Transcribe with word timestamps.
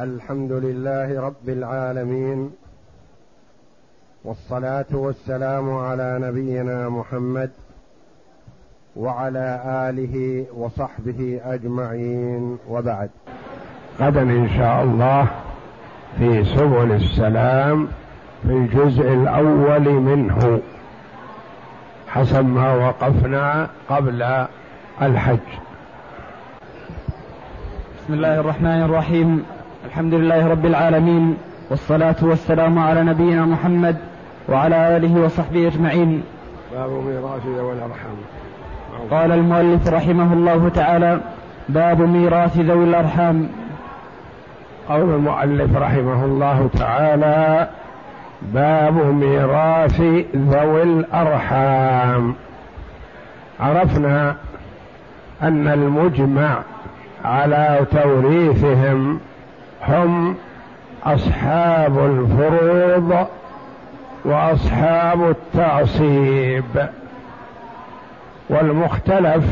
الحمد 0.00 0.52
لله 0.52 1.20
رب 1.20 1.48
العالمين 1.48 2.50
والصلاة 4.24 4.86
والسلام 4.92 5.74
على 5.76 6.18
نبينا 6.22 6.88
محمد 6.88 7.50
وعلى 8.96 9.62
آله 9.66 10.46
وصحبه 10.56 11.40
أجمعين 11.44 12.58
وبعد. 12.68 13.10
غدا 14.00 14.22
إن 14.22 14.48
شاء 14.56 14.82
الله 14.82 15.26
في 16.18 16.44
سبل 16.44 16.92
السلام 16.92 17.88
في 18.42 18.52
الجزء 18.52 19.12
الأول 19.12 19.88
منه. 19.92 20.60
حسب 22.08 22.44
ما 22.44 22.74
وقفنا 22.74 23.68
قبل 23.88 24.22
الحج. 25.02 25.48
بسم 27.98 28.14
الله 28.14 28.40
الرحمن 28.40 28.82
الرحيم. 28.82 29.44
الحمد 29.86 30.14
لله 30.14 30.48
رب 30.48 30.66
العالمين 30.66 31.36
والصلاة 31.70 32.16
والسلام 32.22 32.78
على 32.78 33.02
نبينا 33.02 33.44
محمد 33.46 33.96
وعلى 34.48 34.96
آله 34.96 35.20
وصحبه 35.20 35.68
أجمعين. 35.68 36.22
باب 36.72 36.90
ميراث 36.90 37.46
ذوي 37.46 37.72
الأرحام. 37.72 38.16
قال 39.10 39.32
المؤلف 39.32 39.88
رحمه 39.88 40.32
الله 40.32 40.68
تعالى 40.68 41.20
باب 41.68 42.00
ميراث 42.00 42.58
ذوي 42.58 42.84
الأرحام. 42.84 43.48
قول 44.88 45.14
المؤلف 45.14 45.76
رحمه 45.76 46.24
الله 46.24 46.70
تعالى 46.78 47.68
باب 48.42 48.96
ميراث 49.14 50.00
ذوي 50.36 50.82
الأرحام. 50.82 52.34
عرفنا 53.60 54.36
أن 55.42 55.68
المجمع 55.68 56.58
على 57.24 57.80
توريثهم 57.92 59.20
هم 59.88 60.36
أصحاب 61.04 61.98
الفروض 61.98 63.26
وأصحاب 64.24 65.30
التعصيب 65.30 66.88
والمختلف 68.48 69.44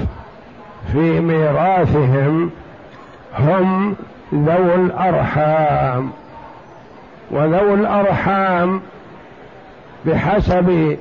في 0.92 1.20
ميراثهم 1.20 2.50
هم 3.38 3.96
ذو 4.34 4.74
الأرحام 4.74 6.10
وذو 7.30 7.74
الأرحام 7.74 8.80
بحسب 10.06 10.96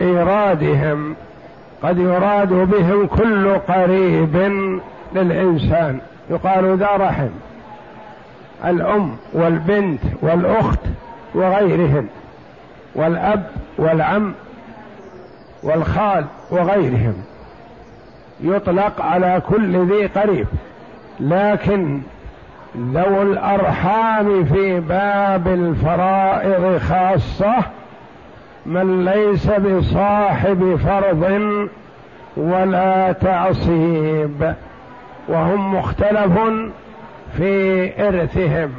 إيرادهم 0.00 1.14
قد 1.82 1.98
يراد 1.98 2.48
بهم 2.48 3.06
كل 3.06 3.58
قريب 3.58 4.36
للإنسان 5.14 6.00
يقال 6.30 6.78
ذا 6.78 6.96
رحم. 6.96 7.28
الأم 8.64 9.16
والبنت 9.32 10.00
والأخت 10.22 10.80
وغيرهن 11.34 12.06
والأب 12.94 13.46
والعم 13.78 14.34
والخال 15.62 16.24
وغيرهم. 16.50 17.14
يطلق 18.40 19.02
على 19.02 19.42
كل 19.48 19.92
ذي 19.92 20.06
قريب. 20.06 20.46
لكن 21.20 22.00
ذو 22.76 23.22
الأرحام 23.22 24.44
في 24.44 24.80
باب 24.80 25.48
الفرائض 25.48 26.78
خاصة 26.78 27.54
من 28.66 29.04
ليس 29.04 29.50
بصاحب 29.50 30.76
فرض 30.84 31.22
ولا 32.36 33.12
تعصيب. 33.12 34.54
وهم 35.28 35.74
مختلف 35.74 36.38
في 37.36 37.92
إرثهم. 38.08 38.72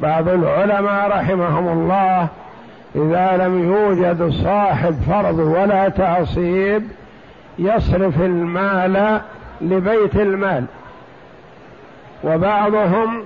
بعض 0.00 0.28
العلماء 0.28 1.08
رحمهم 1.08 1.68
الله 1.68 2.28
إذا 2.96 3.46
لم 3.46 3.72
يوجد 3.72 4.30
صاحب 4.30 4.94
فرض 5.08 5.38
ولا 5.38 5.88
تعصيب 5.88 6.82
يصرف 7.58 8.20
المال 8.20 9.20
لبيت 9.60 10.16
المال. 10.16 10.64
وبعضهم 12.24 13.22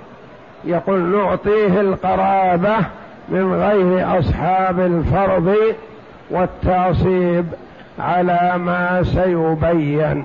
يقول 0.64 1.00
نعطيه 1.00 1.80
القرابة 1.80 2.76
من 3.28 3.54
غير 3.54 4.18
أصحاب 4.18 4.80
الفرض 4.80 5.56
والتعصيب 6.30 7.46
على 7.98 8.54
ما 8.58 9.02
سيبين. 9.02 10.24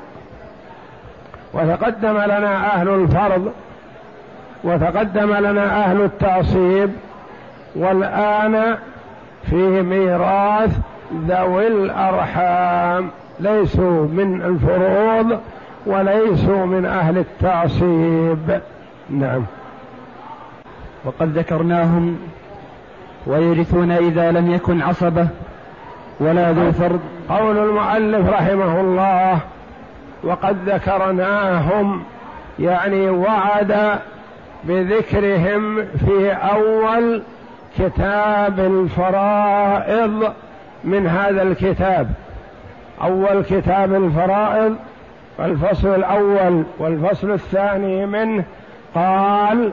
وتقدم 1.53 2.17
لنا 2.17 2.75
أهل 2.75 2.89
الفرض 2.89 3.51
وتقدم 4.63 5.34
لنا 5.34 5.85
أهل 5.85 6.01
التعصيب 6.01 6.91
والآن 7.75 8.75
في 9.50 9.81
ميراث 9.81 10.78
ذوي 11.28 11.68
الأرحام. 11.68 13.09
ليسوا 13.40 14.07
من 14.07 14.41
الفروض 14.41 15.40
وليسوا 15.85 16.66
من 16.66 16.85
أهل 16.85 17.18
التعصيب. 17.18 18.59
نعم. 19.09 19.46
وقد 21.06 21.38
ذكرناهم 21.38 22.18
ويرثون 23.28 23.91
إذا 23.91 24.31
لم 24.31 24.51
يكن 24.51 24.81
عصبة 24.81 25.28
ولا 26.19 26.51
ذو 26.51 26.72
فرض. 26.72 27.00
قول 27.30 27.57
المؤلف 27.57 28.30
رحمه 28.30 28.81
الله 28.81 29.40
وقد 30.24 30.69
ذكرناهم 30.69 32.03
يعني 32.59 33.09
وعد 33.09 34.00
بذكرهم 34.63 35.85
في 35.85 36.31
أول 36.31 37.22
كتاب 37.79 38.59
الفرائض 38.59 40.34
من 40.84 41.07
هذا 41.07 41.41
الكتاب. 41.41 42.09
أول 43.03 43.44
كتاب 43.44 43.94
الفرائض 43.94 44.75
الفصل 45.40 45.96
الأول 45.96 46.63
والفصل 46.79 47.31
الثاني 47.31 48.06
منه 48.06 48.44
قال 48.96 49.72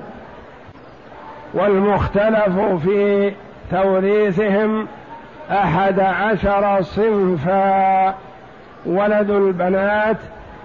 والمختلف 1.55 2.59
في 2.85 3.33
توريثهم 3.71 4.87
أحد 5.51 6.01
عشر 6.01 6.83
صنفا 6.83 8.15
ولد 8.87 9.31
البنات 9.31 10.17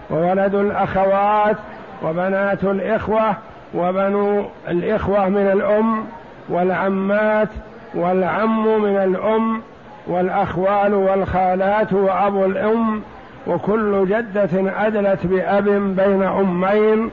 وولد 0.10 0.56
الأخوات 0.56 1.58
وبنات 2.04 2.64
الإخوة 2.64 3.36
وبنو 3.74 4.46
الإخوة 4.68 5.30
من 5.30 5.52
الأم 5.54 6.06
والعمات 6.50 7.50
والعم 7.96 8.82
من 8.82 8.98
الأم 8.98 9.62
والأخوال 10.08 10.94
والخالات 10.94 11.94
وأبو 11.94 12.46
الأم 12.46 13.02
وكل 13.48 14.06
جدة 14.10 14.74
أدلت 14.86 15.26
بأب 15.26 15.66
بين 15.70 16.24
أمين 16.24 17.12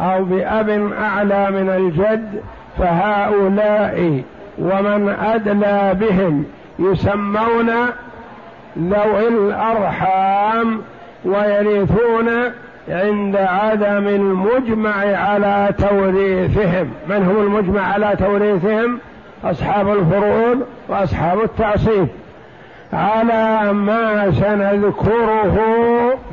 أو 0.00 0.24
بأب 0.24 0.92
أعلى 1.00 1.50
من 1.50 1.70
الجد 1.70 2.42
فهؤلاء 2.78 4.22
ومن 4.58 5.16
أدلى 5.22 5.96
بهم 6.00 6.44
يسمون 6.78 7.70
ذوي 8.78 9.28
الأرحام 9.28 10.80
ويرثون 11.24 12.28
عند 12.88 13.36
عدم 13.36 14.08
المجمع 14.08 15.16
على 15.16 15.74
توريثهم 15.78 16.90
من 17.08 17.24
هم 17.24 17.36
المجمع 17.36 17.92
على 17.92 18.16
توريثهم 18.18 18.98
أصحاب 19.44 19.88
الفروض 19.88 20.66
وأصحاب 20.88 21.40
التعصيب. 21.40 22.08
على 22.92 23.72
ما 23.72 24.30
سنذكره 24.30 25.58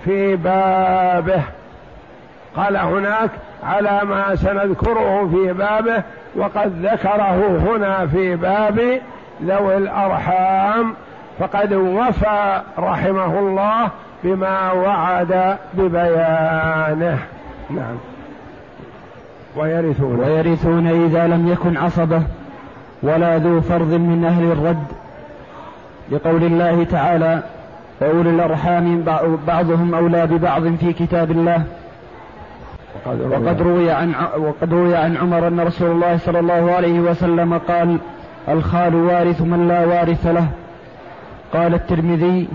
في 0.05 0.35
بابه. 0.35 1.41
قال 2.55 2.77
هناك 2.77 3.29
على 3.63 4.01
ما 4.03 4.35
سنذكره 4.35 5.29
في 5.33 5.53
بابه 5.53 6.03
وقد 6.35 6.85
ذكره 6.85 7.57
هنا 7.69 8.07
في 8.07 8.35
باب 8.35 9.01
ذوي 9.43 9.77
الأرحام. 9.77 10.93
فقد 11.39 11.73
وفى 11.73 12.61
رحمه 12.79 13.39
الله 13.39 13.89
بما 14.23 14.71
وعد 14.71 15.57
ببيانه. 15.73 17.17
نعم. 17.69 17.97
ويرثون. 19.55 20.19
ويرثون 20.19 20.87
إذا 20.87 21.27
لم 21.27 21.47
يكن 21.47 21.77
عصبة 21.77 22.21
ولا 23.03 23.37
ذو 23.37 23.61
فرض 23.61 23.93
من 23.93 24.25
أهل 24.25 24.51
الرد. 24.51 24.85
لقول 26.11 26.43
الله 26.43 26.83
تعالى 26.83 27.43
وأولي 28.01 28.29
الأرحام 28.29 29.03
بعضهم 29.47 29.95
أولى 29.95 30.27
ببعض 30.27 30.75
في 30.75 30.93
كتاب 30.93 31.31
الله 31.31 31.63
وقد 33.05 33.61
روي. 33.61 33.91
عن 33.91 34.13
وقد 34.37 34.73
روي 34.73 34.95
عن 34.95 35.17
عمر 35.17 35.47
أن 35.47 35.59
رسول 35.59 35.91
الله 35.91 36.17
صلى 36.17 36.39
الله 36.39 36.71
عليه 36.71 36.99
وسلم 36.99 37.57
قال 37.57 37.97
الخال 38.49 38.95
وارث 38.95 39.41
من 39.41 39.67
لا 39.67 39.85
وارث 39.85 40.27
له 40.27 40.47
قال 41.53 41.73
الترمذي 41.73 42.47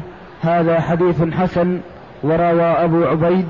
هذا 0.44 0.80
حديث 0.80 1.22
حسن 1.22 1.80
وروى 2.22 2.62
أبو 2.62 3.04
عبيد 3.04 3.46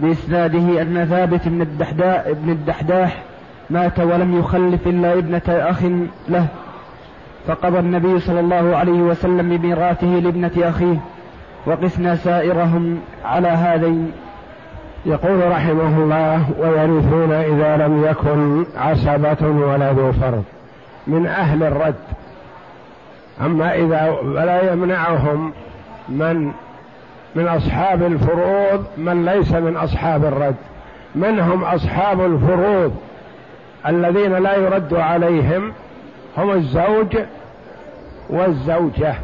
بإسناده 0.00 0.82
أن 0.82 1.06
ثابت 1.10 1.48
بن 1.48 1.62
الدحداح, 1.62 2.24
بن 2.30 2.50
الدحداح 2.50 3.22
مات 3.70 4.00
ولم 4.00 4.38
يخلف 4.38 4.86
إلا 4.86 5.12
ابنة 5.12 5.42
أخ 5.48 5.82
له. 6.28 6.46
فقضى 7.46 7.78
النبي 7.78 8.20
صلى 8.20 8.40
الله 8.40 8.76
عليه 8.76 9.00
وسلم 9.02 9.56
بميراثه 9.56 10.06
لابنة 10.06 10.50
أخيه 10.58 10.96
وقسنا 11.66 12.16
سائرهم 12.16 12.98
على 13.24 13.48
هذين. 13.48 14.12
يقول 15.06 15.50
رحمه 15.50 15.98
الله 15.98 16.50
ويرثون 16.60 17.32
إذا 17.32 17.76
لم 17.76 18.04
يكن 18.04 18.64
عصبة 18.76 19.48
ولا 19.48 19.92
ذو 19.92 20.12
فرض 20.12 20.44
من 21.06 21.26
أهل 21.26 21.62
الرد. 21.62 21.94
أما 23.40 23.74
إذا 23.74 24.16
لا 24.34 24.72
يمنعهم 24.72 25.52
من 26.08 26.52
من 27.34 27.48
أصحاب 27.48 28.02
الفروض 28.02 28.86
من 28.96 29.24
ليس 29.24 29.52
من 29.52 29.76
أصحاب 29.76 30.24
الرد. 30.24 30.54
من 31.14 31.40
هم 31.40 31.64
أصحاب 31.64 32.20
الفروض 32.20 32.96
الذين 33.88 34.32
لا 34.32 34.56
يرد 34.56 34.94
عليهم 34.94 35.72
هم 36.38 36.50
الزوج 36.50 37.16
والزوجة. 38.30 39.14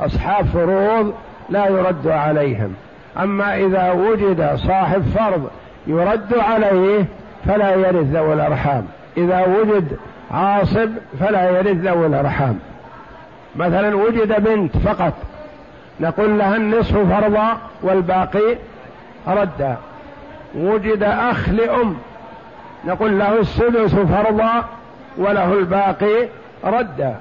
أصحاب 0.00 0.46
فروض 0.46 1.14
لا 1.48 1.66
يرد 1.68 2.08
عليهم. 2.08 2.74
أما 3.18 3.56
إذا 3.56 3.90
وجد 3.92 4.50
صاحب 4.56 5.02
فرض 5.02 5.50
يرد 5.86 6.34
عليه 6.38 7.04
فلا 7.46 7.74
يرث 7.74 8.06
ذوي 8.06 8.32
الأرحام. 8.32 8.86
إذا 9.16 9.46
وجد 9.46 9.96
عاصب 10.30 10.88
فلا 11.20 11.50
يرث 11.50 11.76
ذوي 11.76 12.06
الأرحام. 12.06 12.58
مثلا 13.56 13.96
وجد 13.96 14.44
بنت 14.44 14.76
فقط 14.76 15.12
نقول 16.00 16.38
لها 16.38 16.56
النصف 16.56 16.96
فرضا 16.96 17.58
والباقي 17.82 18.56
ردا. 19.28 19.76
وجد 20.54 21.02
أخ 21.02 21.48
لأم 21.48 21.96
نقول 22.84 23.18
له 23.18 23.38
السدس 23.38 23.94
فرضا 23.94 24.64
وله 25.18 25.52
الباقي 25.52 26.28
ردا. 26.64 27.14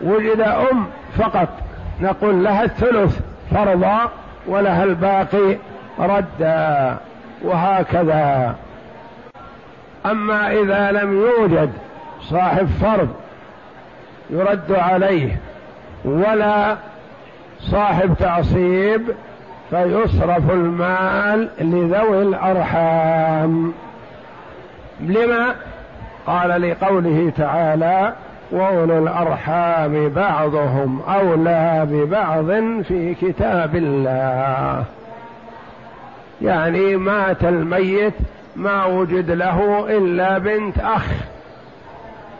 وجد 0.00 0.40
أم 0.40 0.86
فقط 1.18 1.48
نقول 2.00 2.44
لها 2.44 2.64
الثلث 2.64 3.20
فرضا 3.50 4.10
ولها 4.46 4.84
الباقي 4.84 5.56
ردا. 5.98 6.96
وهكذا. 7.42 8.54
أما 10.06 10.52
إذا 10.52 10.92
لم 10.92 11.16
يوجد 11.20 11.70
صاحب 12.22 12.66
فرض 12.82 13.08
يرد 14.30 14.72
عليه 14.72 15.36
ولا 16.04 16.76
صاحب 17.60 18.14
تعصيب 18.18 19.02
فيصرف 19.70 20.50
المال 20.50 21.48
لذوي 21.60 22.22
الأرحام. 22.22 23.72
لما؟ 25.00 25.54
قال 26.26 26.62
لقوله 26.62 27.32
تعالى 27.36 28.12
وأولو 28.50 28.98
الأرحام 28.98 30.08
بعضهم 30.08 31.00
أولى 31.08 31.86
ببعض 31.90 32.46
في 32.82 33.14
كتاب 33.14 33.76
الله. 33.76 34.84
يعني 36.42 36.96
مات 36.96 37.44
الميت 37.44 38.14
ما 38.56 38.84
وجد 38.84 39.30
له 39.30 39.86
إلا 39.98 40.38
بنت 40.38 40.78
أخ 40.78 41.06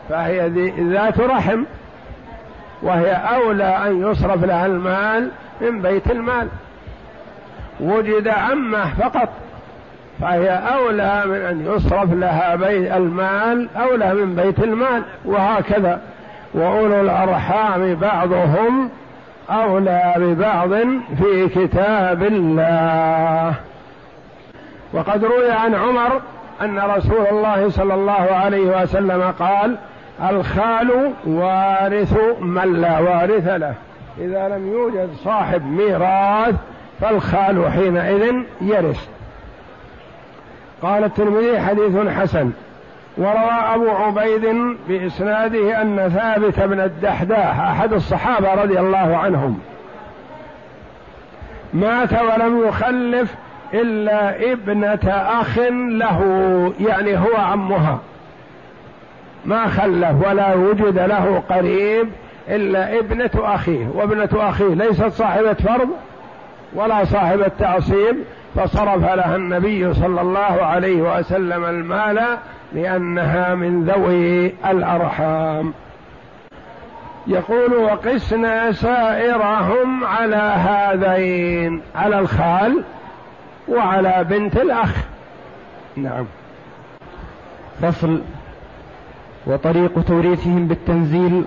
فهي 0.09 0.49
ذات 0.79 1.19
رحم. 1.19 1.63
وهي 2.81 3.11
أولى 3.11 3.77
أن 3.87 4.11
يصرف 4.11 4.43
لها 4.43 4.65
المال 4.65 5.29
من 5.61 5.81
بيت 5.81 6.11
المال. 6.11 6.47
وجد 7.79 8.27
عمه 8.27 8.93
فقط 8.93 9.29
فهي 10.21 10.49
أولى 10.49 11.23
من 11.25 11.35
أن 11.35 11.65
يصرف 11.65 12.13
لها 12.13 12.55
بيت 12.55 12.91
المال 12.91 13.67
أولى 13.77 14.13
من 14.13 14.35
بيت 14.35 14.59
المال 14.59 15.03
وهكذا. 15.25 16.01
وأولو 16.53 17.01
الأرحام 17.01 17.95
بعضهم 17.95 18.89
أولى 19.49 20.13
ببعض 20.17 20.69
في 21.17 21.47
كتاب 21.55 22.23
الله. 22.23 23.53
وقد 24.93 25.25
روي 25.25 25.51
عن 25.51 25.75
عمر 25.75 26.21
أن 26.61 26.79
رسول 26.79 27.27
الله 27.31 27.69
صلى 27.69 27.93
الله 27.93 28.27
عليه 28.31 28.81
وسلم 28.81 29.33
قال 29.39 29.75
الخال 30.29 31.13
وارث 31.25 32.17
من 32.39 32.81
لا 32.81 32.99
وارث 32.99 33.47
له. 33.47 33.73
إذا 34.17 34.47
لم 34.47 34.67
يوجد 34.67 35.09
صاحب 35.23 35.65
ميراث 35.65 36.55
فالخال 37.01 37.71
حينئذ 37.71 38.35
يرث. 38.61 39.07
قال 40.81 41.03
الترمذي 41.03 41.59
حديث 41.59 42.07
حسن. 42.07 42.51
وروى 43.17 43.51
أبو 43.75 43.89
عبيد 43.89 44.75
بإسناده 44.87 45.81
أن 45.81 46.09
ثابت 46.09 46.59
بن 46.59 46.79
الدحداح 46.79 47.59
أحد 47.59 47.93
الصحابة 47.93 48.53
رضي 48.53 48.79
الله 48.79 49.17
عنهم 49.17 49.59
مات 51.73 52.13
ولم 52.13 52.67
يخلف 52.67 53.35
إلا 53.73 54.51
ابنة 54.51 55.11
أخ 55.41 55.59
له 55.89 56.21
يعني 56.79 57.17
هو 57.17 57.35
عمها. 57.37 57.99
ما 59.45 59.67
خلف 59.67 60.27
ولا 60.27 60.55
وجد 60.55 60.99
له 60.99 61.43
قريب 61.49 62.09
إلا 62.49 62.99
ابنة 62.99 63.31
أخيه 63.35 63.87
وابنة 63.93 64.29
أخيه 64.33 64.73
ليست 64.73 65.07
صاحبة 65.07 65.53
فرض 65.53 65.89
ولا 66.73 67.05
صاحبة 67.05 67.51
تعصيب 67.59 68.15
فصرف 68.55 69.15
لها 69.15 69.35
النبي 69.35 69.93
صلى 69.93 70.21
الله 70.21 70.39
عليه 70.39 71.17
وسلم 71.17 71.65
المال 71.65 72.37
لأنها 72.73 73.55
من 73.55 73.83
ذوي 73.83 74.53
الأرحام. 74.69 75.73
يقول 77.27 77.73
وقسنا 77.73 78.71
سائرهم 78.71 80.03
على 80.03 80.35
هذين 80.35 81.81
على 81.95 82.19
الخال 82.19 82.83
وعلى 83.67 84.25
بنت 84.29 84.57
الأخ. 84.57 84.95
نعم. 85.95 86.25
فصل. 87.81 88.21
وطريق 89.49 90.01
توريثهم 90.07 90.67
بالتنزيل 90.67 91.43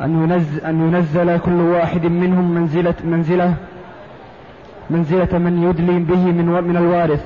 أن 0.00 0.22
ينزل, 0.22 0.64
أن 0.64 0.88
ينزل 0.88 1.38
كل 1.38 1.60
واحد 1.60 2.06
منهم 2.06 2.54
منزلة 2.54 2.94
منزلة 3.04 3.54
منزلة 4.90 5.38
من 5.38 5.62
يدلي 5.62 5.98
به 5.98 6.24
من 6.24 6.46
من 6.46 6.76
الوارث. 6.76 7.24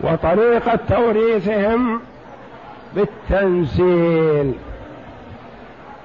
وطريقة 0.00 0.78
توريثهم 0.88 2.00
بالتنزيل 2.94 4.52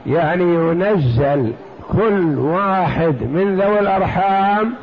يعني 0.05 0.43
ينزل 0.43 1.53
كل 1.91 2.37
واحد 2.39 3.15
من 3.23 3.61
ذوي 3.61 3.79
الأرحام 3.79 4.73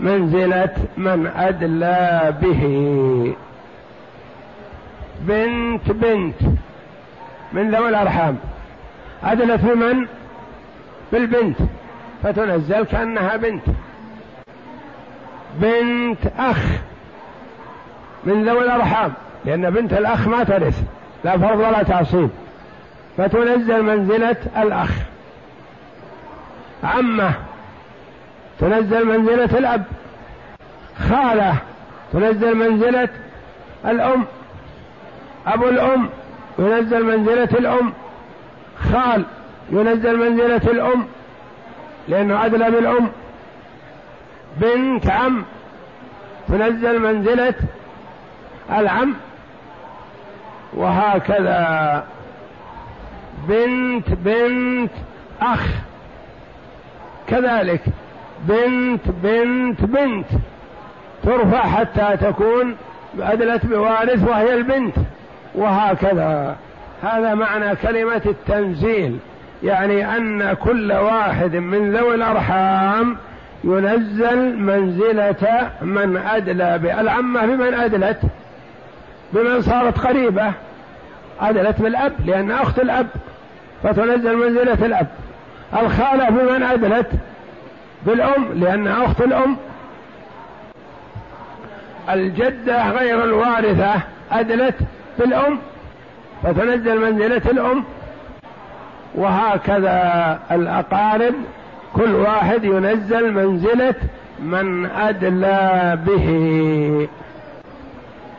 منزلة 0.00 0.74
من 0.96 1.26
أدلى 1.26 2.34
به. 2.42 2.62
بنت 5.20 5.92
بنت 5.92 6.34
من 7.52 7.70
ذوي 7.70 7.88
الأرحام. 7.88 8.38
أدلت 9.24 9.60
بمن؟ 9.60 10.06
بالبنت. 11.12 11.56
فتنزل 12.22 12.84
كأنها 12.84 13.36
بنت. 13.36 13.62
بنت 15.54 16.26
أخ. 16.38 16.66
من 18.24 18.48
ذوي 18.48 18.64
الأرحام. 18.64 19.12
لأن 19.44 19.70
بنت 19.70 19.92
الأخ 19.92 20.28
ما 20.28 20.44
ترث. 20.44 20.82
لا 21.24 21.38
فرض 21.38 21.58
ولا 21.58 21.82
تعصيب. 21.82 22.30
فتنزل 23.16 23.82
منزلة 23.82 24.36
الأخ. 24.56 24.90
عمة. 26.84 27.32
تنزل 28.60 29.04
منزلة 29.06 29.58
الأب. 29.58 29.84
خالة. 31.08 31.54
تنزل 32.12 32.54
منزلة 32.54 33.08
الأم. 33.86 34.24
أبو 35.46 35.68
الأم. 35.68 36.08
ينزل 36.58 37.04
منزلة 37.04 37.48
الأم. 37.58 37.92
خال 38.92 39.24
ينزل 39.70 40.16
منزلة 40.16 40.70
الأم. 40.70 41.06
لأنه 42.08 42.46
أدلى 42.46 42.70
بالأم 42.70 43.08
بنت 44.56 45.06
عم 45.06 45.44
تنزل 46.48 46.98
منزلة 46.98 47.54
العم. 48.70 49.14
وهكذا. 50.72 52.04
بنت 53.48 54.08
بنت 54.10 54.92
أخ. 55.40 55.66
كذلك. 57.26 57.82
بنت 58.48 59.08
بنت 59.22 59.80
بنت. 59.80 60.26
ترفع 61.22 61.60
حتى 61.60 62.16
تكون 62.16 62.76
أدلت 63.18 63.66
بوارث 63.66 64.28
وهي 64.28 64.54
البنت. 64.54 64.94
وهكذا. 65.54 66.56
هذا 67.02 67.34
معنى 67.34 67.76
كلمة 67.76 68.22
التنزيل 68.26 69.18
يعني 69.62 70.16
أن 70.16 70.52
كل 70.52 70.92
واحد 70.92 71.56
من 71.56 71.96
ذوي 71.96 72.14
الأرحام 72.14 73.16
ينزل 73.64 74.58
منزلة 74.58 75.70
من 75.82 76.16
أدلى 76.16 76.78
بالعمة 76.78 77.46
بمن 77.46 77.74
أدلت؟ 77.74 78.20
بمن 79.32 79.62
صارت 79.62 79.98
قريبة. 79.98 80.52
أدلت 81.40 81.80
بالأب 81.82 82.12
لأن 82.26 82.50
أخت 82.50 82.78
الأب 82.78 83.06
فتنزل 83.82 84.36
منزلة 84.36 84.86
الأب. 84.86 85.06
الخالة 85.82 86.30
بمن 86.30 86.62
أدلت؟ 86.62 87.10
بالأم 88.06 88.46
لأنها 88.54 89.04
أخت 89.04 89.20
الأم. 89.20 89.56
الجدة 92.10 92.90
غير 92.90 93.24
الوارثة 93.24 93.94
أدلت 94.32 94.74
بالأم 95.18 95.58
فتنزل 96.42 97.00
منزلة 97.00 97.42
الأم. 97.50 97.84
وهكذا 99.14 100.38
الأقارب 100.50 101.34
كل 101.94 102.14
واحد 102.14 102.64
ينزل 102.64 103.34
منزلة 103.34 103.94
من 104.42 104.86
أدلى 104.86 105.98
به. 106.06 107.08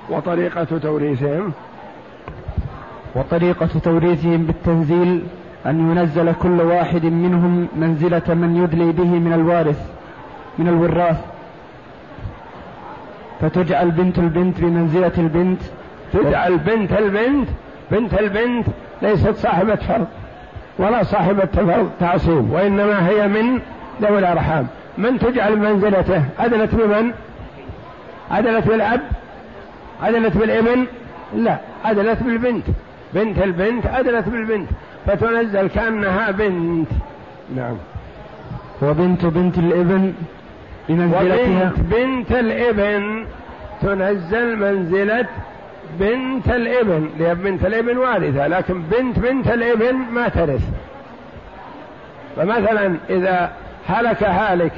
وطريقة 0.09 0.63
توريثهم. 0.63 1.51
وطريقة 3.15 3.69
توريثهم 3.83 4.43
بالتنزيل 4.43 5.23
أن 5.65 5.91
ينزل 5.91 6.33
كل 6.33 6.61
واحد 6.61 7.05
منهم 7.05 7.67
منزلة 7.75 8.33
من 8.33 8.63
يدلي 8.63 8.91
به 8.91 9.19
من 9.19 9.33
الوارث 9.33 9.89
من 10.57 10.67
الوراث. 10.67 11.21
فتجعل 13.41 13.91
بنت 13.91 14.19
البنت 14.19 14.61
بمنزلة 14.61 15.11
البنت. 15.17 15.61
تجعل 16.13 16.57
بنت 16.57 16.91
البنت 16.91 17.47
بنت 17.91 18.13
البنت 18.19 18.65
ليست 19.01 19.35
صاحبة 19.35 19.75
فرض 19.75 20.07
ولا 20.79 21.03
صاحبة 21.03 21.45
فرض 21.45 21.89
تعصيب 21.99 22.51
وإنما 22.51 23.09
هي 23.09 23.27
من 23.27 23.59
ذوي 24.01 24.19
الأرحام. 24.19 24.67
من 24.97 25.19
تجعل 25.19 25.57
منزلته؟ 25.57 26.23
أدلت 26.39 26.75
بمن؟ 26.75 27.11
أدلت 28.31 28.67
بالأب؟ 28.67 29.01
أدلت 30.03 30.37
بالابن؟ 30.37 30.85
لا 31.35 31.57
أدلت 31.85 32.23
بالبنت. 32.23 32.65
بنت 33.13 33.43
البنت 33.43 33.85
أدلت 33.85 34.29
بالبنت 34.29 34.69
فتنزل 35.05 35.67
كأنها 35.67 36.31
بنت. 36.31 36.87
نعم. 37.55 37.75
وبنت 38.81 39.25
بنت 39.25 39.57
الابن 39.57 40.13
بمنزلتها؟ 40.89 41.71
وبنت 41.71 41.79
بنت 41.79 42.31
الابن 42.31 43.25
تنزل 43.81 44.55
منزلة 44.55 45.25
بنت 45.99 46.47
الابن 46.47 47.09
لأن 47.19 47.33
بنت 47.33 47.65
الابن 47.65 47.97
وارثة 47.97 48.47
لكن 48.47 48.81
بنت 48.81 49.19
بنت 49.19 49.47
الابن 49.47 49.95
ما 49.95 50.27
ترث. 50.27 50.69
فمثلا 52.35 52.95
إذا 53.09 53.51
هلك 53.87 54.23
هالك 54.23 54.71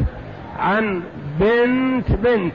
عن 0.60 1.01
بنت 1.39 2.12
بنت 2.12 2.53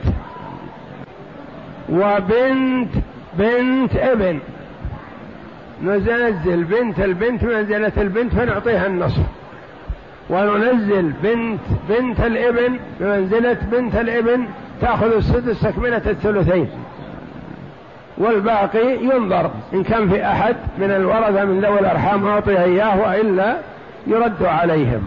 وبنت 1.89 2.89
بنت 3.37 3.95
ابن 3.95 4.39
ننزل 5.83 6.63
بنت 6.63 6.99
البنت 6.99 7.43
منزلة 7.43 7.91
البنت 7.97 8.33
فنعطيها 8.33 8.87
النصف. 8.87 9.23
وننزل 10.29 11.11
بنت 11.23 11.59
بنت 11.89 12.19
الابن 12.19 12.79
بمنزلة 12.99 13.57
بنت 13.71 13.95
الابن 13.95 14.45
تأخذ 14.81 15.15
السدس 15.15 15.61
تكملة 15.61 16.01
الثلثين. 16.05 16.69
والباقي 18.21 18.97
ينظر 19.03 19.51
إن 19.73 19.83
كان 19.83 20.09
في 20.09 20.25
أحد 20.25 20.55
من 20.77 20.91
الورثة 20.91 21.45
من 21.45 21.61
ذوي 21.61 21.79
الأرحام 21.79 22.27
أعطي 22.27 22.63
إياه 22.63 23.01
وإلا 23.01 23.55
يرد 24.07 24.43
عليهم 24.43 25.01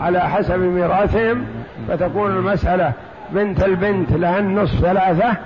على 0.00 0.20
حسب 0.20 0.58
ميراثهم. 0.58 1.44
فتكون 1.88 2.30
المسألة 2.30 2.92
بنت 3.30 3.64
البنت 3.64 4.12
لها 4.12 4.38
النصف 4.38 4.80
ثلاثة 4.80 5.36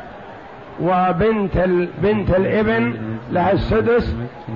وبنت 0.82 1.58
بنت 2.02 2.30
الابن 2.30 2.94
لها 3.32 3.52
السدس 3.52 4.14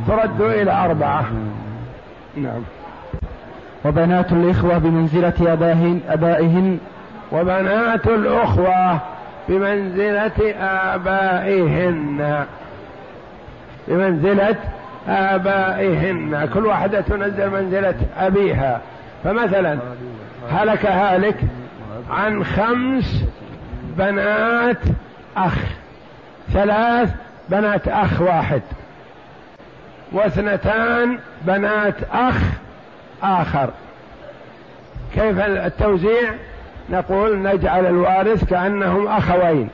ترد 0.09 0.41
إلى 0.41 0.73
أربعة. 0.85 1.25
نعم. 2.37 2.63
وبنات 3.85 4.33
الإخوة 4.33 4.79
بمنزلة 4.79 5.53
أبائهن, 5.53 6.01
أبائهن. 6.09 6.79
وبنات 7.33 8.07
الأخوة 8.07 8.99
بمنزلة 9.51 10.55
آبائهن. 10.95 12.47
بمنزلة 13.89 14.57
آبائهن. 15.09 16.49
كل 16.55 16.67
واحدة 16.67 17.01
تنزل 17.01 17.51
منزلة 17.51 17.95
أبيها. 18.19 18.81
فمثلا 19.25 19.79
هلك 20.51 20.87
هالك 20.87 21.37
عن 22.11 22.45
خمس 22.45 23.25
بنات 23.99 24.77
أخ. 25.37 25.59
ثلاث 26.53 27.11
بنات 27.49 27.89
أخ 27.89 28.21
واحد. 28.21 28.63
واثنتان 30.13 31.19
بنات 31.43 31.97
أخ 32.13 32.43
آخر. 33.23 33.71
كيف 35.15 35.41
التوزيع؟ 35.41 36.31
نقول 36.91 37.43
نجعل 37.43 37.87
الوارث 37.87 38.45
كأنهم 38.45 39.07
أخوين. 39.09 39.69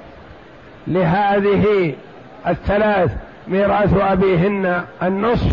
لهذه 0.86 1.94
الثلاث 2.48 3.10
ميراث 3.48 4.00
أبيهن 4.00 4.82
النصف 5.02 5.52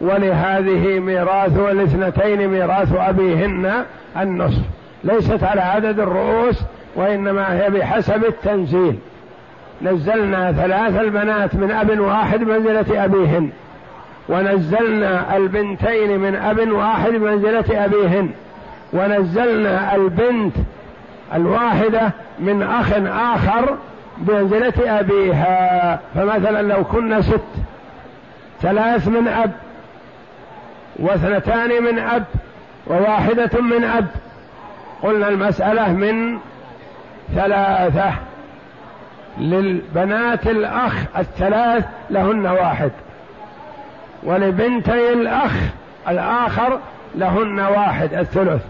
ولهذه 0.00 0.98
ميراث 0.98 1.58
والاثنتين 1.58 2.48
ميراث 2.48 2.94
أبيهن 2.96 3.84
النصف. 4.16 4.62
ليست 5.04 5.44
على 5.44 5.60
عدد 5.60 6.00
الرؤوس 6.00 6.62
وإنما 6.94 7.52
هي 7.52 7.70
بحسب 7.70 8.24
التنزيل. 8.24 8.96
نزلنا 9.82 10.52
ثلاث 10.52 11.00
البنات 11.00 11.54
من 11.54 11.70
أب 11.70 12.00
واحد 12.00 12.40
منزلة 12.40 13.04
أبيهن. 13.04 13.50
ونزلنا 14.28 15.36
البنتين 15.36 16.20
من 16.20 16.34
أب 16.34 16.72
واحد 16.72 17.12
منزلة 17.12 17.84
أبيهن. 17.84 18.30
ونزلنا 18.92 19.94
البنت 19.94 20.54
الواحدة 21.34 22.10
من 22.38 22.62
أخ 22.62 22.92
آخر 23.06 23.76
بمنزلة 24.18 25.00
أبيها. 25.00 26.00
فمثلا 26.14 26.62
لو 26.62 26.84
كنا 26.84 27.20
ست 27.20 27.40
ثلاث 28.62 29.08
من 29.08 29.28
أب 29.28 29.50
واثنتان 30.96 31.82
من 31.82 31.98
أب 31.98 32.24
وواحدة 32.86 33.60
من 33.60 33.84
أب 33.84 34.06
قلنا 35.02 35.28
المسألة 35.28 35.92
من 35.92 36.38
ثلاثة. 37.34 38.12
للبنات 39.38 40.46
الأخ 40.46 40.94
الثلاث 41.18 41.84
لهن 42.10 42.46
واحد 42.46 42.90
ولبنتي 44.22 45.12
الأخ 45.12 45.52
الآخر 46.08 46.78
لهن 47.14 47.60
واحد 47.60 48.14
الثلث. 48.14 48.62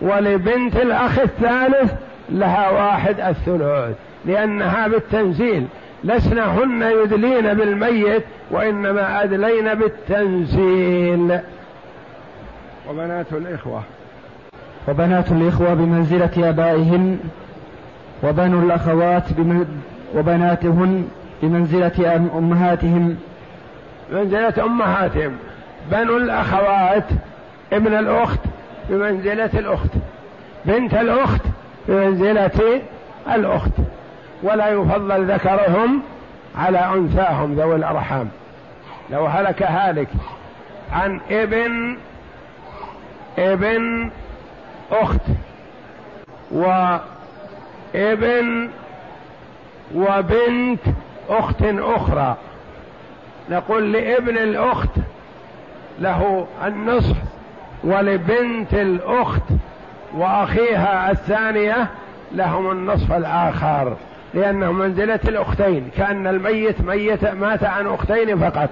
ولبنت 0.00 0.76
الأخ 0.76 1.18
الثالث 1.18 1.92
لها 2.30 2.70
واحد 2.70 3.20
الثلث 3.20 3.96
لأنها 4.24 4.88
بالتنزيل. 4.88 5.66
لسنا 6.04 6.44
هن 6.44 6.82
يدلين 6.82 7.54
بالميت 7.54 8.24
وإنما 8.50 9.22
أدلين 9.22 9.74
بالتنزيل. 9.74 11.38
وبنات 12.90 13.26
الإخوة. 13.32 13.82
وبنات 14.88 15.32
الإخوة 15.32 15.74
بمنزلة 15.74 16.48
آبائهن 16.48 17.18
وبنو 18.22 18.58
الأخوات 18.58 19.24
وبناتهن 20.14 21.08
بمنزلة 21.42 22.16
أمهاتهم. 22.38 23.16
منزلة 24.12 24.54
أمهاتهم. 24.64 25.32
بنو 25.92 26.16
الأخوات 26.16 27.04
ابن 27.72 27.94
الأخت 27.94 28.40
بمنزلة 28.88 29.50
الأخت. 29.54 29.90
بنت 30.64 30.94
الأخت 30.94 31.40
بمنزلة 31.88 32.80
الأخت. 33.34 33.72
ولا 34.42 34.68
يفضل 34.68 35.32
ذكرهم 35.32 36.02
على 36.56 36.78
أنثاهم 36.78 37.54
ذوي 37.54 37.76
الأرحام. 37.76 38.28
لو 39.10 39.26
هلك 39.26 39.62
هالك 39.62 40.08
عن 40.92 41.20
ابن 41.30 41.96
ابن 43.38 44.10
أخت. 44.92 45.20
وابن 47.94 48.70
وبنت 49.94 50.80
أخت 51.28 51.62
أخرى. 51.62 52.36
نقول 53.50 53.92
لابن 53.92 54.38
الأخت 54.38 54.90
له 55.98 56.46
النصف 56.64 57.16
ولبنت 57.84 58.74
الأخت 58.74 59.42
وأخيها 60.14 61.10
الثانية 61.10 61.86
لهم 62.32 62.70
النصف 62.70 63.12
الآخر 63.12 63.96
لأنه 64.34 64.72
منزلة 64.72 65.20
الأختين 65.28 65.90
كأن 65.96 66.26
الميت 66.26 66.80
ميت 66.80 67.24
مات 67.24 67.64
عن 67.64 67.86
أختين 67.86 68.38
فقط. 68.50 68.68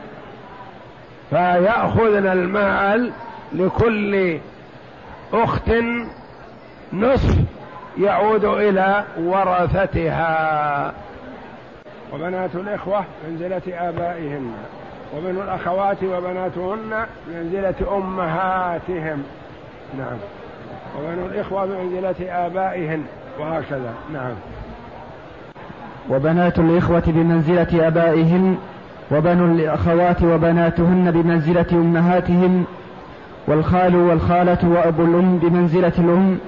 فيأخذن 1.31 2.27
المال 2.27 3.13
لكل 3.53 4.39
أخت 5.33 5.73
نصف 6.93 7.37
يعود 7.99 8.45
إلى 8.45 9.05
ورثتها. 9.19 10.93
وبنات 12.13 12.55
الإخوة 12.55 13.05
منزلة 13.29 13.63
آبائهن. 13.69 14.53
وبنو 15.15 15.43
الأخوات 15.43 16.03
وبناتهن 16.03 17.07
بمنزلة 17.27 17.97
أمهاتهم. 17.97 19.23
نعم. 19.99 20.19
وبنو 20.99 21.27
الإخوة 21.27 21.67
بمنزلة 21.67 22.47
آبائهن. 22.47 23.03
وهكذا. 23.41 23.95
نعم. 24.13 24.35
وبنات 26.11 26.59
الإخوة 26.59 27.03
بمنزلة 27.07 27.87
آبائهن 27.87 28.57
وبنو 29.11 29.45
الأخوات 29.45 30.23
وبناتهن 30.23 31.11
بمنزلة 31.11 31.67
أمهاتهن 31.73 32.65
والخال 33.49 33.97
والخالة 33.97 34.59
وأبو 34.69 35.05
الأم 35.05 35.39
بمنزلة 35.39 35.93
الأم. 35.99 36.39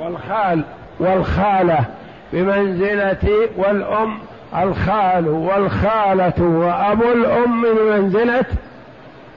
والخال 0.00 0.64
والخالة 1.00 1.84
بمنزلة 2.32 3.48
والأم 3.56 4.18
الخال 4.56 5.28
والخالة 5.28 6.42
وأبو 6.42 7.12
الأم 7.12 7.62
بمنزلة 7.62 8.44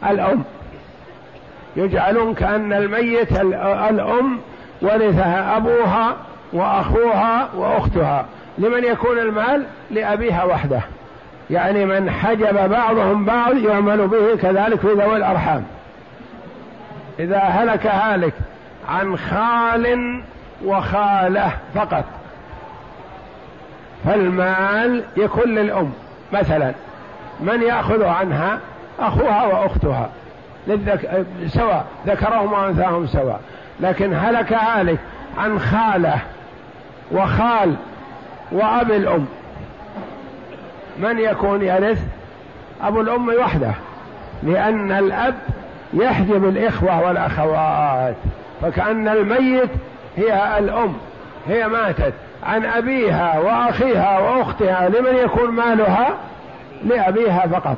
الأم. 0.10 0.44
يجعلون 1.75 2.34
كأن 2.34 2.74
الميت 2.74 3.32
الأم 3.89 4.39
ورثها 4.82 5.58
أبوها 5.58 6.15
وأخوها 6.53 7.50
وأختها. 7.56 8.25
لمن 8.58 8.84
يكون 8.84 9.20
المال؟ 9.20 9.65
لأبيها 9.91 10.44
وحده. 10.44 10.82
يعني 11.50 11.86
من 11.86 12.12
حجب 12.12 12.70
بعضهم 12.70 13.25
بعض 13.25 13.58
يعمل 13.58 14.08
به 14.08 14.36
كذلك 14.36 14.80
في 14.80 14.88
ذوي 14.88 15.18
الأرحام. 15.18 15.63
إذا 17.20 17.39
هلك 17.39 17.86
هالك 17.86 18.34
عن 18.89 19.18
خال 19.18 20.22
وخالة 20.65 21.51
فقط. 21.75 22.06
فالمال 24.05 25.03
يكون 25.17 25.55
للأم. 25.55 25.91
مثلا 26.34 26.74
من 27.39 27.62
يأخذ 27.62 28.03
عنها 28.03 28.60
أخوها 29.00 29.46
وأختها 29.46 30.10
للذك... 30.67 31.25
سواء 31.48 31.86
ذكرهم 32.08 32.53
وأنثاهم 32.53 33.08
سواء 33.08 33.39
لكن 33.79 34.13
هلك 34.13 34.53
هالك 34.53 35.00
عن 35.38 35.60
خالة 35.60 36.20
وخال 37.12 37.75
وأب 38.51 38.91
الأم. 38.91 39.25
من 41.00 41.20
يكون 41.20 41.62
يرث؟ 41.62 42.00
أبو 42.84 43.01
الأم 43.01 43.29
وحده 43.29 43.72
لأن 44.43 44.91
الأب 44.91 45.36
يحجب 45.93 46.50
الإخوة 46.50 47.08
والأخوات 47.08 48.15
فكأن 48.62 49.08
الميت 49.08 49.70
هي 50.17 50.58
الأم 50.60 50.93
هي 51.48 51.67
ماتت. 51.67 52.13
عن 52.44 52.66
أبيها 52.66 53.40
وأخيها 53.40 54.20
وأختها 54.20 54.90
لمن 54.90 55.16
يكون 55.16 55.52
مالها؟ 55.52 56.14
لأبيها 56.84 57.48
فقط. 57.48 57.78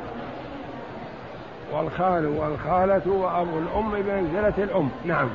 والخال 1.72 2.26
والخالة 2.26 3.02
وأبو 3.06 3.58
الأم 3.58 3.90
بمنزلة 3.90 4.64
الأم. 4.64 4.88
نعم. 5.04 5.28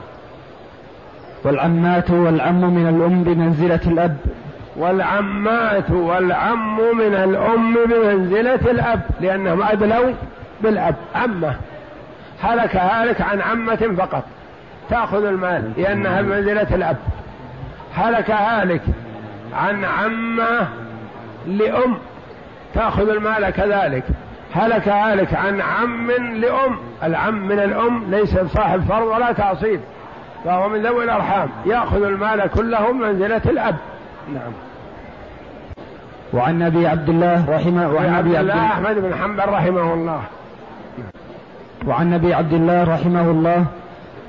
والعمات 1.44 2.12
والعم 2.12 2.74
من 2.74 2.88
الأم 2.88 3.24
بمنزلة 3.24 3.80
الأب. 3.88 4.18
والعمات 4.78 5.92
والعم 5.92 6.78
من 6.98 7.16
الأم 7.16 7.74
بمنزلة 7.74 8.72
الأب 8.72 9.02
لأنهم 9.22 9.64
أدلوا 9.64 10.14
بالأب 10.62 10.96
عمة. 11.16 11.56
هلك 12.42 12.76
هالك 12.76 13.22
عن 13.22 13.42
عمة 13.42 13.96
فقط. 13.98 14.24
تأخذ 14.90 15.26
المال 15.26 15.72
لأنها 15.78 16.22
بمنزلة 16.22 16.76
الأب. 16.76 16.98
هلك 17.96 18.32
هالك 18.32 18.82
عن 19.54 19.86
عمة 19.86 20.68
لأم 21.48 21.98
تأخذ 22.74 23.10
المال 23.10 23.50
كذلك. 23.50 24.04
هلك 24.54 24.88
هالك 24.88 25.34
عن 25.34 25.62
عم 25.62 26.12
لأم 26.12 26.78
العم 27.04 27.48
من 27.48 27.60
الأم 27.60 28.04
ليس 28.10 28.40
صاحب 28.40 28.82
فرض 28.82 29.08
ولا 29.08 29.32
تعصيب 29.32 29.80
فهو 30.46 30.70
من 30.70 30.82
ذوي 30.82 31.04
الأرحام 31.04 31.50
يأخذ 31.66 32.04
المال 32.04 32.48
كله 32.48 32.92
منزلة 32.92 33.42
الأب. 33.46 33.76
نعم. 34.34 34.52
وعن 36.34 36.62
أبي 36.62 36.88
عبد 36.88 37.10
الله 37.10 37.46
رحمه 37.50 37.94
وعن 37.94 38.16
أبي 38.16 38.38
عبد 38.38 38.50
الله 38.50 38.66
أحمد 38.66 38.96
بن 38.96 39.16
حنبل 39.16 39.50
رحمه 39.50 39.94
الله. 39.94 40.22
وعن 41.88 42.14
أبي 42.14 42.34
عبد 42.34 42.54
الله 42.54 42.84
رحمه 42.84 43.32
الله 43.32 43.66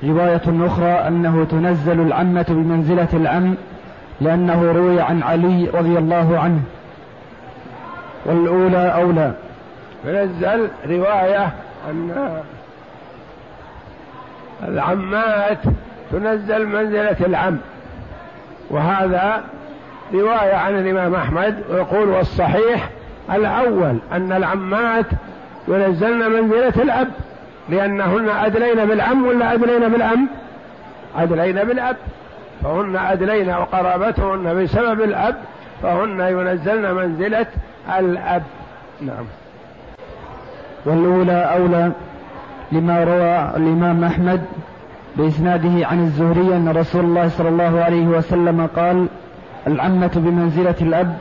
رواية 0.05 0.66
أخرى 0.66 0.92
أنه 0.92 1.47
تنزل 1.51 2.01
العمة 2.01 2.47
بمنزلة 2.49 3.09
العم 3.14 3.55
لأنه 4.21 4.73
روي 4.73 5.01
عن 5.01 5.23
علي 5.23 5.71
رضي 5.75 5.99
الله 5.99 6.39
عنه. 6.39 6.61
والأولى 8.27 8.95
أولى. 8.95 9.33
تنزل 10.05 10.69
رواية 10.87 11.53
أن 11.91 12.41
العمات 14.69 15.59
تنزل 16.13 16.67
منزلة 16.67 17.17
العم. 17.21 17.59
وهذا 18.71 19.43
رواية 20.15 20.55
عن 20.55 20.79
الإمام 20.79 21.15
أحمد 21.15 21.63
ويقول 21.71 22.09
والصحيح 22.09 22.91
الأول 23.35 23.99
أن 24.13 24.33
العمات 24.33 25.07
ينزلن 25.69 26.33
منزلة 26.33 26.83
الأب 26.83 27.09
لأنهن 27.69 28.29
أدلين 28.29 28.85
بالعم 28.85 29.27
ولا 29.27 29.55
أدلين 29.55 29.89
بالأم 29.89 30.29
أدلين 31.19 31.65
بالأب. 31.65 31.97
فهن 32.64 32.96
أدلين 32.96 33.51
وقرابتهن 33.51 34.62
بسبب 34.62 35.01
الأب 35.01 35.37
فهن 35.83 36.20
ينزلن 36.20 36.94
منزلة 36.94 37.46
الأب. 37.99 38.42
نعم. 39.01 39.25
والأولى 40.87 41.33
أولى 41.33 41.92
لما 42.73 43.05
روى 43.05 43.57
الإمام 43.57 44.05
أحمد 44.05 44.40
بإسناده 45.16 45.87
عن 45.87 46.01
الزهري 46.01 46.57
أن 46.57 46.68
رسول 46.68 47.05
الله 47.05 47.29
صلى 47.29 47.49
الله 47.49 47.81
عليه 47.85 48.07
وسلم 48.07 48.68
قال 48.77 49.07
العمة 49.66 50.11
بمنزلة 50.16 50.75
الأب 50.81 51.16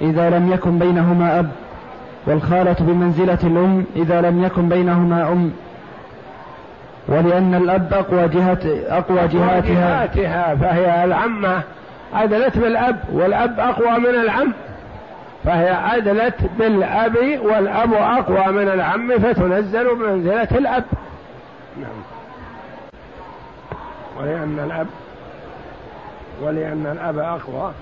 إذا 0.00 0.30
لم 0.30 0.52
يكن 0.52 0.78
بينهما 0.78 1.38
أب 1.38 1.50
والخالة 2.26 2.76
بمنزلة 2.80 3.38
الأم 3.44 3.84
إذا 3.96 4.20
لم 4.20 4.44
يكن 4.44 4.68
بينهما 4.68 5.32
أم. 5.32 5.52
ولأن 7.08 7.54
الأب 7.54 7.94
أقوى 7.94 8.28
جهة 8.28 8.58
أقوى 8.88 9.28
جهاتها. 9.28 10.06
جهاتها 10.06 10.54
فهي 10.54 11.04
العمة. 11.04 11.62
أدلت 12.14 12.58
بالأب 12.58 12.96
والأب 13.12 13.60
أقوى 13.60 13.98
من 13.98 14.20
العم. 14.20 14.52
فهي 15.44 15.96
أدلت 15.96 16.34
بالأب 16.58 17.16
والأب 17.42 17.94
أقوى 17.94 18.52
من 18.52 18.68
العم 18.68 19.18
فتنزل 19.18 19.94
بمنزلة 19.94 20.48
الأب. 20.58 20.84
نعم. 21.80 22.02
ولأن 24.20 24.58
الأب 24.64 24.86
ولأن 26.42 26.86
الأب 26.86 27.18
أقوى. 27.18 27.72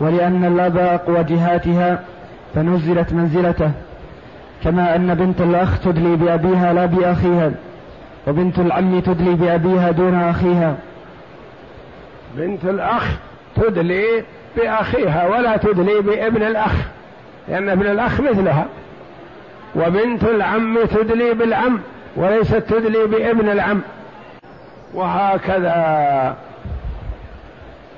ولأن 0.00 0.44
الأب 0.44 0.78
أقوى 0.78 1.24
جهاتها 1.24 2.00
فنزلت 2.54 3.12
منزلته. 3.12 3.70
كما 4.64 4.96
أن 4.96 5.14
بنت 5.14 5.40
الأخ 5.40 5.78
تدلي 5.78 6.16
بأبيها 6.16 6.72
لا 6.72 6.86
بأخيها. 6.86 7.50
وبنت 8.26 8.58
العم 8.58 9.00
تدلي 9.00 9.34
بأبيها 9.34 9.90
دون 9.90 10.22
أخيها. 10.22 10.76
بنت 12.36 12.64
الأخ 12.64 13.16
تدلي 13.56 14.24
بأخيها 14.56 15.26
ولا 15.28 15.56
تدلي 15.56 16.00
بابن 16.00 16.42
الأخ 16.42 16.72
لأن 17.48 17.68
ابن 17.68 17.86
الأخ 17.86 18.20
مثلها. 18.20 18.66
وبنت 19.76 20.24
العم 20.24 20.84
تدلي 20.84 21.34
بالعم 21.34 21.80
وليست 22.16 22.54
تدلي 22.54 23.06
بابن 23.06 23.48
العم. 23.48 23.80
وهكذا. 24.94 26.36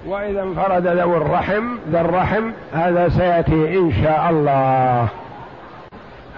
وإذا 0.07 0.43
انفرد 0.43 0.87
ذو 0.87 1.17
الرحم 1.17 1.77
ذا 1.91 2.01
الرحم 2.01 2.51
هذا 2.75 3.09
سيأتي 3.09 3.79
إن 3.79 3.93
شاء 4.03 4.31
الله. 4.31 5.09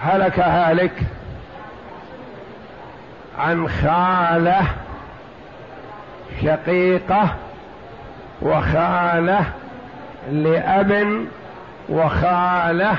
هلك 0.01 0.39
هالك. 0.39 0.91
عن 3.39 3.67
خالة 3.67 4.61
شقيقة 6.43 7.35
وخالة 8.41 9.45
لأب 10.31 11.25
وخالة 11.89 12.95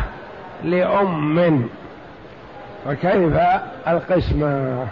لأم. 0.65 1.69
فكيف 2.85 3.37
القسمة 3.89 4.87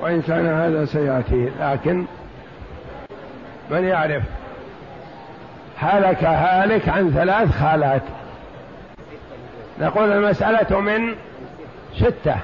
وإن 0.00 0.22
كان 0.22 0.46
هذا 0.46 0.84
سيأتي. 0.84 1.50
لكن 1.60 2.04
من 3.70 3.84
يعرف؟ 3.84 4.22
هلك 5.78 6.24
هالك 6.24 6.88
عن 6.88 7.10
ثلاث 7.10 7.58
خالات. 7.58 8.02
نقول 9.80 10.12
المسألة 10.12 10.80
من 10.80 11.14
ستة. 11.96 12.36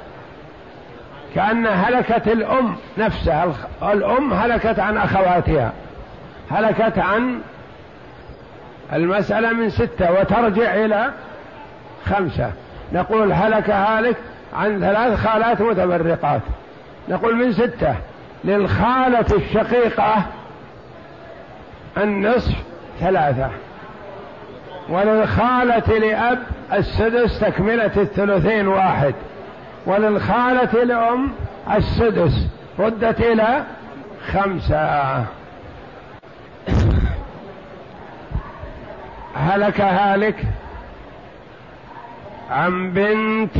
كأن 1.34 1.66
هلكت 1.66 2.28
الأم 2.28 2.76
نفسها. 2.98 3.52
الأم 3.82 4.32
هلكت 4.32 4.78
عن 4.78 4.96
أخواتها. 4.96 5.72
هلكت 6.50 6.98
عن 6.98 7.40
المسألة 8.92 9.52
من 9.52 9.70
ستة 9.70 10.12
وترجع 10.12 10.74
إلى 10.74 11.10
خمسة. 12.06 12.52
نقول 12.92 13.32
هلك 13.32 13.70
هالك 13.70 14.16
عن 14.56 14.80
ثلاث 14.80 15.18
خالات 15.18 15.62
متفرقات. 15.62 16.40
نقول 17.08 17.36
من 17.36 17.52
ستة. 17.52 17.94
للخالة 18.44 19.26
الشقيقة 19.36 20.22
النصف 21.96 22.54
ثلاثة. 23.00 23.50
وللخالة 24.88 25.98
لأب 25.98 26.38
السدس 26.72 27.40
تكملة 27.40 27.90
الثلثين 27.96 28.68
واحد. 28.68 29.14
وللخالة 29.86 30.84
لأم 30.84 31.32
السدس 31.76 32.46
ردت 32.78 33.20
إلى 33.20 33.64
خمسة 34.32 35.24
هلك 39.34 39.80
هالك 39.80 40.44
عن 42.50 42.92
بنت 42.92 43.50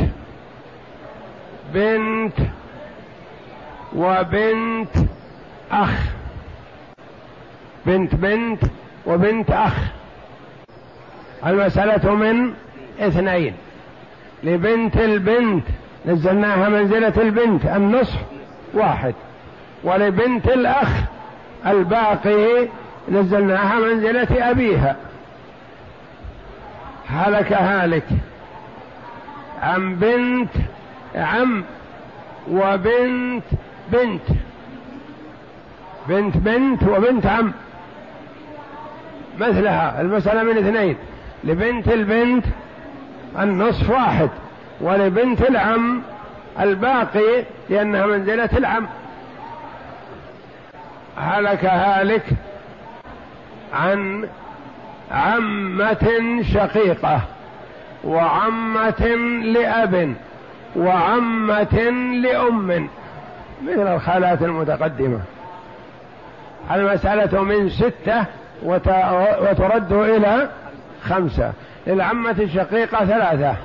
بنت 1.73 2.33
وبنت 3.95 4.89
أخ. 5.71 5.89
بنت 7.85 8.15
بنت 8.15 8.63
وبنت 9.05 9.51
أخ. 9.51 9.73
المسألة 11.45 12.15
من 12.15 12.53
اثنين 12.99 13.53
لبنت 14.43 14.97
البنت 14.97 15.63
نزلناها 16.05 16.69
منزلة 16.69 17.13
البنت 17.17 17.65
النصف 17.65 18.19
واحد. 18.73 19.13
ولبنت 19.83 20.47
الأخ 20.47 20.89
الباقي 21.67 22.67
نزلناها 23.09 23.79
منزلة 23.79 24.49
أبيها. 24.51 24.95
هلك 27.09 27.53
هالك. 27.53 28.07
عن 29.61 29.95
بنت 29.95 30.49
عم 31.15 31.63
وبنت 32.51 33.43
بنت. 33.91 34.21
بنت 36.09 36.37
بنت 36.37 36.83
وبنت 36.83 37.25
عم. 37.25 37.53
مثلها 39.39 40.01
المسألة 40.01 40.43
من 40.43 40.57
اثنين. 40.57 40.95
لبنت 41.43 41.87
البنت 41.87 42.45
النصف 43.39 43.89
واحد. 43.89 44.29
ولبنت 44.81 45.41
العم 45.41 46.01
الباقي 46.59 47.43
لأنها 47.69 48.05
منزلة 48.05 48.49
العم. 48.57 48.87
هلك 51.17 51.65
هالك 51.65 52.25
عن 53.73 54.27
عمة 55.11 56.41
شقيقة 56.53 57.21
وعمة 58.03 59.05
لأب 59.43 60.13
وعمة 60.75 61.79
لأم 62.23 62.89
مثل 63.63 63.95
الخالات 63.95 64.41
المتقدمة. 64.41 65.19
المسألة 66.71 67.43
من 67.43 67.69
ستة 67.69 68.25
وترد 68.63 69.91
إلى 69.93 70.49
خمسة. 71.03 71.51
للعمة 71.87 72.35
الشقيقة 72.39 73.05
ثلاثة. 73.05 73.55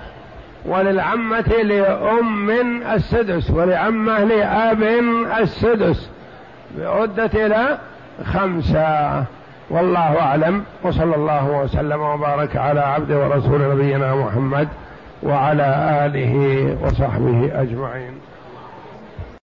وللعمة 0.69 1.49
لأم 1.49 2.51
السدس 2.95 3.51
ولعمة 3.51 4.25
لأب 4.25 4.83
السدس 5.43 6.11
عدت 6.81 7.35
إلى 7.35 7.79
خمسة. 8.25 9.25
والله 9.71 10.21
أعلم. 10.21 10.65
وصلى 10.83 11.15
الله 11.15 11.51
وسلم 11.63 12.01
وبارك 12.01 12.57
على 12.57 12.81
عبد 12.81 13.13
ورسول 13.13 13.75
نبينا 13.75 14.15
محمد 14.15 14.69
وعلى 15.23 16.01
آله 16.07 16.35
وصحبه 16.83 17.51
أجمعين. 17.63 18.13